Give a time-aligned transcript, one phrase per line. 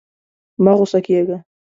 [0.63, 1.37] مه غوسه کېږه.